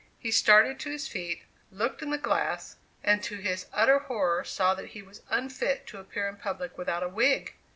[0.17, 4.73] He started to his feet, looked in the glass, and to his utter horror saw
[4.73, 7.53] that he was unfit to appear in public without a wig!